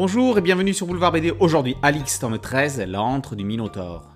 Bonjour 0.00 0.38
et 0.38 0.40
bienvenue 0.40 0.72
sur 0.72 0.86
Boulevard 0.86 1.10
BD. 1.10 1.32
Aujourd'hui, 1.40 1.76
Alix, 1.82 2.20
tome 2.20 2.38
13, 2.38 2.84
l'antre 2.86 3.34
du 3.34 3.42
Minotaure. 3.44 4.14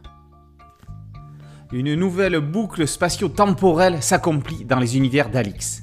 Une 1.72 1.97
nouvelle 1.97 2.38
boucle 2.38 2.87
spatio-temporelle 2.87 4.01
s'accomplit 4.01 4.65
dans 4.65 4.79
les 4.79 4.97
univers 4.97 5.29
d'Alix. 5.29 5.83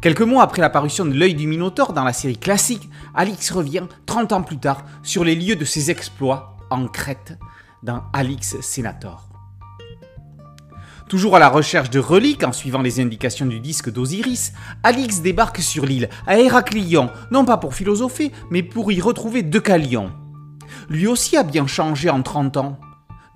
Quelques 0.00 0.20
mois 0.20 0.44
après 0.44 0.62
l'apparition 0.62 1.04
de 1.04 1.12
l'œil 1.12 1.34
du 1.34 1.48
Minotaure 1.48 1.92
dans 1.92 2.04
la 2.04 2.12
série 2.12 2.38
classique, 2.38 2.88
Alix 3.16 3.50
revient 3.50 3.82
30 4.06 4.30
ans 4.30 4.42
plus 4.42 4.58
tard 4.58 4.84
sur 5.02 5.24
les 5.24 5.34
lieux 5.34 5.56
de 5.56 5.64
ses 5.64 5.90
exploits 5.90 6.56
en 6.70 6.86
Crète 6.86 7.36
dans 7.82 8.04
Alix 8.12 8.60
Senator. 8.60 9.31
Toujours 11.12 11.36
à 11.36 11.38
la 11.38 11.50
recherche 11.50 11.90
de 11.90 11.98
reliques 11.98 12.42
en 12.42 12.52
suivant 12.52 12.80
les 12.80 12.98
indications 12.98 13.44
du 13.44 13.60
disque 13.60 13.92
d'Osiris, 13.92 14.54
Alix 14.82 15.20
débarque 15.20 15.58
sur 15.58 15.84
l'île, 15.84 16.08
à 16.26 16.38
Héraclion, 16.38 17.10
non 17.30 17.44
pas 17.44 17.58
pour 17.58 17.74
philosopher, 17.74 18.32
mais 18.48 18.62
pour 18.62 18.90
y 18.92 18.98
retrouver 18.98 19.42
Deucalion. 19.42 20.10
Lui 20.88 21.06
aussi 21.06 21.36
a 21.36 21.42
bien 21.42 21.66
changé 21.66 22.08
en 22.08 22.22
30 22.22 22.56
ans. 22.56 22.80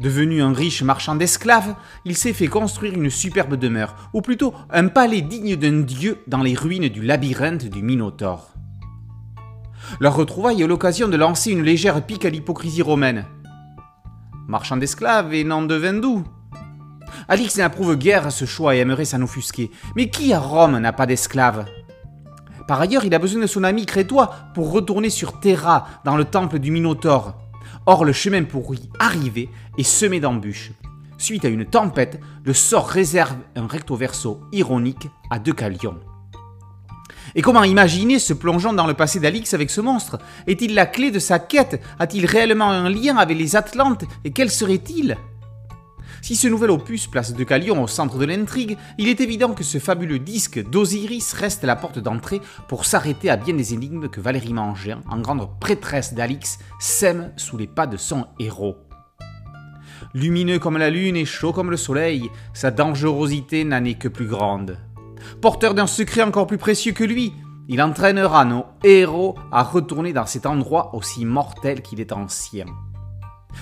Devenu 0.00 0.40
un 0.40 0.54
riche 0.54 0.82
marchand 0.82 1.16
d'esclaves, 1.16 1.74
il 2.06 2.16
s'est 2.16 2.32
fait 2.32 2.46
construire 2.46 2.94
une 2.94 3.10
superbe 3.10 3.56
demeure, 3.56 4.08
ou 4.14 4.22
plutôt 4.22 4.54
un 4.70 4.88
palais 4.88 5.20
digne 5.20 5.56
d'un 5.56 5.82
dieu 5.82 6.16
dans 6.26 6.42
les 6.42 6.54
ruines 6.54 6.88
du 6.88 7.02
labyrinthe 7.02 7.68
du 7.68 7.82
Minotaure. 7.82 8.54
Leur 10.00 10.16
retrouvaille 10.16 10.62
est 10.62 10.66
l'occasion 10.66 11.08
de 11.08 11.16
lancer 11.18 11.50
une 11.50 11.62
légère 11.62 12.00
pique 12.06 12.24
à 12.24 12.30
l'hypocrisie 12.30 12.80
romaine. 12.80 13.26
Marchand 14.48 14.78
d'esclaves 14.78 15.34
et 15.34 15.44
non 15.44 15.60
de 15.60 15.74
vin 15.74 15.92
doux, 15.92 16.24
Alix 17.28 17.56
n'approuve 17.56 17.96
guère 17.96 18.30
ce 18.32 18.44
choix 18.44 18.74
et 18.74 18.78
aimerait 18.78 19.04
s'en 19.04 19.22
offusquer. 19.22 19.70
Mais 19.94 20.10
qui 20.10 20.32
à 20.32 20.38
Rome 20.38 20.78
n'a 20.78 20.92
pas 20.92 21.06
d'esclaves? 21.06 21.66
Par 22.68 22.80
ailleurs, 22.80 23.04
il 23.04 23.14
a 23.14 23.18
besoin 23.18 23.40
de 23.40 23.46
son 23.46 23.64
ami 23.64 23.86
crétois 23.86 24.34
pour 24.54 24.72
retourner 24.72 25.10
sur 25.10 25.38
Terra, 25.38 25.86
dans 26.04 26.16
le 26.16 26.24
temple 26.24 26.58
du 26.58 26.70
Minotaure. 26.70 27.34
Or, 27.86 28.04
le 28.04 28.12
chemin 28.12 28.42
pour 28.42 28.74
y 28.74 28.90
arriver 28.98 29.48
est 29.78 29.84
semé 29.84 30.18
d'embûches. 30.18 30.72
Suite 31.18 31.44
à 31.44 31.48
une 31.48 31.64
tempête, 31.64 32.20
le 32.44 32.52
sort 32.52 32.88
réserve 32.88 33.36
un 33.54 33.66
recto 33.66 33.94
verso 33.94 34.40
ironique 34.52 35.08
à 35.30 35.38
Deucalion. 35.38 35.98
Et 37.34 37.42
comment 37.42 37.64
imaginer 37.64 38.18
se 38.18 38.32
plongeant 38.32 38.72
dans 38.72 38.86
le 38.86 38.94
passé 38.94 39.20
d'Alix 39.20 39.54
avec 39.54 39.70
ce 39.70 39.80
monstre? 39.80 40.18
Est-il 40.46 40.74
la 40.74 40.86
clé 40.86 41.10
de 41.10 41.18
sa 41.18 41.38
quête? 41.38 41.80
A-t-il 41.98 42.26
réellement 42.26 42.70
un 42.70 42.88
lien 42.88 43.16
avec 43.16 43.38
les 43.38 43.56
Atlantes? 43.56 44.04
Et 44.24 44.32
quel 44.32 44.50
serait-il? 44.50 45.16
Si 46.26 46.34
ce 46.34 46.48
nouvel 46.48 46.72
opus 46.72 47.06
place 47.06 47.34
Deucalion 47.34 47.80
au 47.80 47.86
centre 47.86 48.18
de 48.18 48.24
l'intrigue, 48.24 48.76
il 48.98 49.08
est 49.08 49.20
évident 49.20 49.54
que 49.54 49.62
ce 49.62 49.78
fabuleux 49.78 50.18
disque 50.18 50.60
d'Osiris 50.70 51.32
reste 51.34 51.62
la 51.62 51.76
porte 51.76 52.00
d'entrée 52.00 52.40
pour 52.66 52.84
s'arrêter 52.84 53.30
à 53.30 53.36
bien 53.36 53.54
des 53.54 53.74
énigmes 53.74 54.08
que 54.08 54.20
Valérie 54.20 54.52
Mangin, 54.52 55.02
en 55.08 55.20
grande 55.20 55.48
prêtresse 55.60 56.14
d'Alix, 56.14 56.58
sème 56.80 57.30
sous 57.36 57.56
les 57.56 57.68
pas 57.68 57.86
de 57.86 57.96
son 57.96 58.26
héros. 58.40 58.76
Lumineux 60.14 60.58
comme 60.58 60.78
la 60.78 60.90
lune 60.90 61.14
et 61.14 61.26
chaud 61.26 61.52
comme 61.52 61.70
le 61.70 61.76
soleil, 61.76 62.28
sa 62.54 62.72
dangerosité 62.72 63.62
n'en 63.62 63.84
est 63.84 63.94
que 63.94 64.08
plus 64.08 64.26
grande. 64.26 64.78
Porteur 65.40 65.74
d'un 65.74 65.86
secret 65.86 66.22
encore 66.22 66.48
plus 66.48 66.58
précieux 66.58 66.90
que 66.90 67.04
lui, 67.04 67.34
il 67.68 67.80
entraînera 67.80 68.44
nos 68.44 68.64
héros 68.82 69.36
à 69.52 69.62
retourner 69.62 70.12
dans 70.12 70.26
cet 70.26 70.44
endroit 70.46 70.92
aussi 70.96 71.24
mortel 71.24 71.82
qu'il 71.82 72.00
est 72.00 72.10
ancien. 72.10 72.66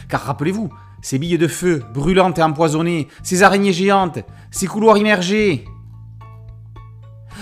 Car 0.08 0.22
rappelez-vous, 0.22 0.70
ces 1.04 1.18
billes 1.18 1.36
de 1.36 1.48
feu, 1.48 1.82
brûlantes 1.92 2.38
et 2.38 2.42
empoisonnées, 2.42 3.08
ces 3.22 3.42
araignées 3.42 3.74
géantes, 3.74 4.20
ces 4.50 4.66
couloirs 4.66 4.96
immergés. 4.96 5.66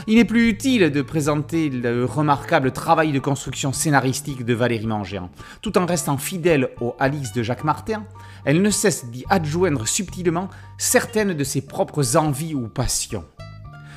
Il 0.09 0.17
n'est 0.17 0.25
plus 0.25 0.49
utile 0.49 0.91
de 0.91 1.01
présenter 1.01 1.71
le 1.71 2.05
remarquable 2.05 2.73
travail 2.73 3.13
de 3.13 3.21
construction 3.21 3.73
scénaristique 3.73 4.45
de 4.45 4.53
Valérie 4.53 4.89
Mangin. 4.89 5.31
Tout 5.61 5.79
en 5.79 5.87
restant 5.87 6.19
fidèle 6.19 6.71
au 6.81 6.97
Alice 6.99 7.33
de 7.33 7.45
Jacques 7.45 7.63
Martin, 7.63 8.05
elle 8.45 8.63
ne 8.63 8.71
cesse 8.71 9.07
d'y 9.07 9.25
adjoindre 9.31 9.87
subtilement 9.87 10.49
certaines 10.77 11.35
de 11.35 11.45
ses 11.45 11.61
propres 11.61 12.17
envies 12.17 12.57
ou 12.57 12.67
passions. 12.67 13.25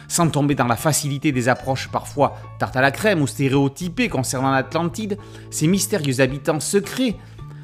Sans 0.07 0.29
tomber 0.29 0.53
dans 0.53 0.67
la 0.67 0.75
facilité 0.75 1.31
des 1.31 1.49
approches 1.49 1.89
parfois 1.91 2.37
tarte 2.59 2.75
à 2.75 2.81
la 2.81 2.91
crème 2.91 3.23
ou 3.23 3.25
stéréotypées 3.25 4.09
concernant 4.09 4.51
l'Atlantide, 4.51 5.17
ces 5.49 5.65
mystérieux 5.65 6.21
habitants 6.21 6.59
secrets, 6.59 7.15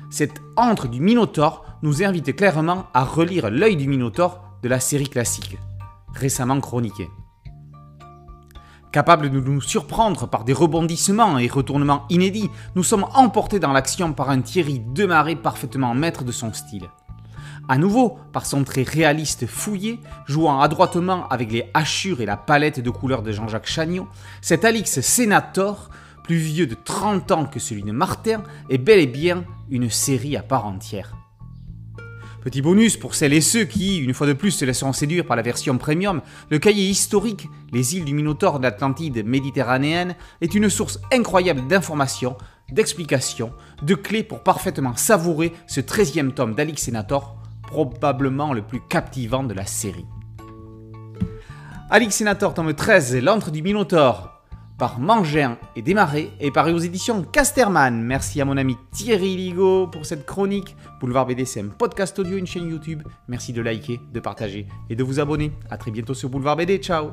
cette 0.09 0.41
antre 0.57 0.87
du 0.87 0.99
Minotaure 0.99 1.70
nous 1.83 2.03
invite 2.03 2.35
clairement 2.35 2.87
à 2.93 3.03
relire 3.03 3.49
L'œil 3.49 3.75
du 3.75 3.87
Minotaure 3.87 4.41
de 4.61 4.69
la 4.69 4.79
série 4.79 5.09
classique, 5.09 5.57
récemment 6.13 6.59
chroniquée. 6.59 7.09
Capable 8.91 9.29
de 9.29 9.39
nous 9.39 9.61
surprendre 9.61 10.27
par 10.27 10.43
des 10.43 10.53
rebondissements 10.53 11.37
et 11.37 11.47
retournements 11.47 12.05
inédits, 12.09 12.49
nous 12.75 12.83
sommes 12.83 13.05
emportés 13.13 13.59
dans 13.59 13.71
l'action 13.71 14.11
par 14.11 14.29
un 14.29 14.41
Thierry 14.41 14.81
Demaré 14.93 15.35
parfaitement 15.37 15.95
maître 15.95 16.25
de 16.25 16.31
son 16.33 16.51
style. 16.51 16.89
À 17.69 17.77
nouveau, 17.77 18.19
par 18.33 18.45
son 18.45 18.65
trait 18.65 18.83
réaliste 18.83 19.47
fouillé, 19.47 19.99
jouant 20.25 20.59
adroitement 20.59 21.27
avec 21.29 21.51
les 21.53 21.69
hachures 21.73 22.19
et 22.19 22.25
la 22.25 22.35
palette 22.35 22.81
de 22.81 22.89
couleurs 22.89 23.21
de 23.21 23.31
Jean-Jacques 23.31 23.67
Chagnot, 23.67 24.09
cet 24.41 24.65
Alix 24.65 24.99
Sénator, 24.99 25.89
plus 26.25 26.35
vieux 26.35 26.67
de 26.67 26.75
30 26.75 27.31
ans 27.31 27.45
que 27.45 27.59
celui 27.59 27.83
de 27.83 27.93
Martin, 27.93 28.43
est 28.69 28.77
bel 28.77 28.99
et 28.99 29.07
bien 29.07 29.45
une 29.69 29.89
série 29.89 30.35
à 30.35 30.43
part 30.43 30.65
entière. 30.65 31.15
Petit 32.41 32.63
bonus 32.63 32.97
pour 32.97 33.13
celles 33.13 33.33
et 33.33 33.41
ceux 33.41 33.65
qui, 33.65 33.97
une 33.97 34.15
fois 34.15 34.25
de 34.25 34.33
plus, 34.33 34.49
se 34.49 34.65
laisseront 34.65 34.93
séduire 34.93 35.25
par 35.25 35.35
la 35.35 35.43
version 35.43 35.77
premium, 35.77 36.21
le 36.49 36.57
cahier 36.57 36.85
historique 36.85 37.47
Les 37.71 37.95
îles 37.95 38.03
du 38.03 38.15
Minotaure 38.15 38.59
d'Atlantide 38.59 39.23
méditerranéenne 39.23 40.15
est 40.41 40.55
une 40.55 40.67
source 40.67 40.99
incroyable 41.13 41.67
d'informations, 41.67 42.35
d'explications, 42.71 43.53
de 43.83 43.93
clés 43.93 44.23
pour 44.23 44.41
parfaitement 44.41 44.95
savourer 44.95 45.53
ce 45.67 45.81
13e 45.81 46.33
tome 46.33 46.55
d'Alix 46.55 46.81
Senator, 46.81 47.37
probablement 47.61 48.53
le 48.53 48.63
plus 48.63 48.81
captivant 48.81 49.43
de 49.43 49.53
la 49.53 49.67
série. 49.67 50.07
Alix 51.91 52.15
Senator 52.15 52.55
tome 52.55 52.73
13, 52.73 53.17
L'antre 53.17 53.51
du 53.51 53.61
Minotaure, 53.61 54.40
par 54.81 54.99
Mangin 54.99 55.59
et 55.75 55.83
Démarré 55.83 56.31
et 56.39 56.49
paru 56.49 56.73
aux 56.73 56.79
éditions 56.79 57.21
Casterman. 57.21 58.01
Merci 58.01 58.41
à 58.41 58.45
mon 58.45 58.57
ami 58.57 58.77
Thierry 58.89 59.37
Ligo 59.37 59.85
pour 59.85 60.07
cette 60.07 60.25
chronique. 60.25 60.75
Boulevard 60.99 61.27
BD, 61.27 61.45
c'est 61.45 61.61
un 61.61 61.67
podcast 61.67 62.17
audio, 62.17 62.35
une 62.35 62.47
chaîne 62.47 62.67
YouTube. 62.67 63.03
Merci 63.27 63.53
de 63.53 63.61
liker, 63.61 63.99
de 64.11 64.19
partager 64.19 64.65
et 64.89 64.95
de 64.95 65.03
vous 65.03 65.19
abonner. 65.19 65.51
A 65.69 65.77
très 65.77 65.91
bientôt 65.91 66.15
sur 66.15 66.29
Boulevard 66.29 66.55
BD. 66.55 66.79
Ciao 66.79 67.11